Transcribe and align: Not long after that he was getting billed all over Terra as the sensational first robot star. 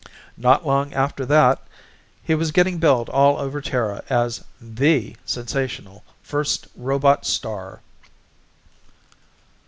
Not 0.35 0.65
long 0.65 0.95
after 0.95 1.27
that 1.27 1.61
he 2.23 2.33
was 2.33 2.51
getting 2.51 2.79
billed 2.79 3.07
all 3.09 3.37
over 3.37 3.61
Terra 3.61 4.03
as 4.09 4.43
the 4.59 5.15
sensational 5.27 6.03
first 6.23 6.65
robot 6.75 7.23
star. 7.23 7.81